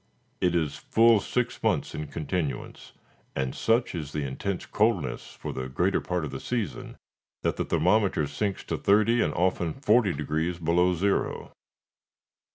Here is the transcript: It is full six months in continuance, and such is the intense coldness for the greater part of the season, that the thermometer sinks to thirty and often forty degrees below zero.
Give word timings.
It 0.41 0.55
is 0.55 0.77
full 0.77 1.19
six 1.19 1.61
months 1.61 1.93
in 1.93 2.07
continuance, 2.07 2.93
and 3.35 3.53
such 3.53 3.93
is 3.93 4.13
the 4.13 4.23
intense 4.25 4.65
coldness 4.65 5.35
for 5.39 5.53
the 5.53 5.69
greater 5.69 6.01
part 6.01 6.25
of 6.25 6.31
the 6.31 6.39
season, 6.39 6.97
that 7.43 7.55
the 7.55 7.65
thermometer 7.65 8.25
sinks 8.25 8.63
to 8.63 8.79
thirty 8.79 9.21
and 9.21 9.31
often 9.35 9.73
forty 9.75 10.11
degrees 10.11 10.57
below 10.57 10.95
zero. 10.95 11.51